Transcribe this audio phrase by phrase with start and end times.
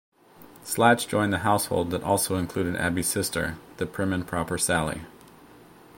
[0.63, 5.01] Slats joined the household that also included Abbie's sister, the prim and proper Sally.